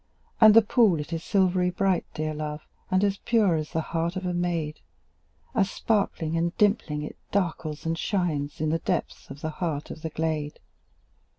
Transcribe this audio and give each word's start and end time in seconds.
And 0.39 0.55
the 0.55 0.63
pool, 0.63 0.99
it 0.99 1.13
is 1.13 1.23
silvery 1.23 1.69
bright, 1.69 2.07
dear 2.15 2.33
love, 2.33 2.65
And 2.89 3.03
as 3.03 3.17
pure 3.19 3.53
as 3.53 3.71
the 3.71 3.81
heart 3.81 4.15
of 4.15 4.25
a 4.25 4.33
maid, 4.33 4.79
As 5.53 5.69
sparkling 5.69 6.35
and 6.35 6.57
dimpling, 6.57 7.03
it 7.03 7.17
darkles 7.31 7.85
and 7.85 7.95
shines 7.95 8.59
In 8.59 8.71
the 8.71 8.79
depths 8.79 9.29
of 9.29 9.41
the 9.41 9.51
heart 9.51 9.91
of 9.91 10.01
the 10.01 10.09
glade. 10.09 10.59